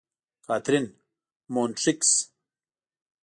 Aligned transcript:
کاترین: 0.45 0.85
مونټریکس. 1.53 2.11